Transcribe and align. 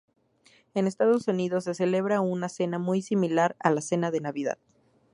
En 0.73 0.87
Estados 0.87 1.27
Unidos 1.27 1.65
se 1.65 1.75
celebra 1.75 2.21
una 2.21 2.49
cena 2.49 2.79
muy 2.79 3.03
similar 3.03 3.55
a 3.59 3.69
la 3.69 3.81
cena 3.81 4.09
de 4.09 4.19
Navidad. 4.19 4.57